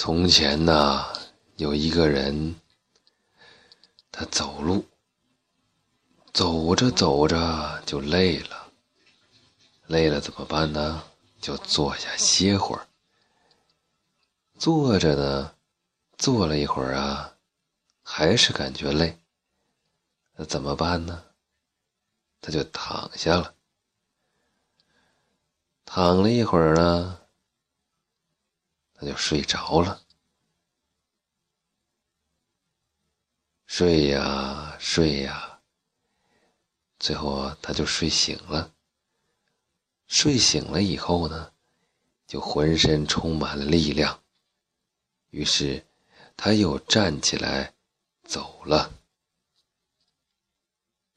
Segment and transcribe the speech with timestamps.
[0.00, 1.06] 从前呢，
[1.56, 2.54] 有一个人，
[4.12, 4.86] 他走路，
[6.32, 8.72] 走着走着就累了，
[9.88, 11.02] 累了怎么办呢？
[11.40, 12.86] 就坐下歇会儿。
[14.56, 15.52] 坐着呢，
[16.16, 17.34] 坐了一会儿啊，
[18.04, 19.18] 还是感觉累，
[20.36, 21.24] 那怎么办呢？
[22.40, 23.52] 他就躺下了，
[25.84, 27.17] 躺了一会儿呢。
[29.00, 30.02] 他就睡着了，
[33.66, 35.60] 睡呀睡呀，
[36.98, 38.74] 最后他就睡醒了。
[40.08, 41.52] 睡醒了以后呢，
[42.26, 44.20] 就浑身充满了力量，
[45.30, 45.86] 于是
[46.36, 47.74] 他又站起来
[48.24, 48.97] 走了。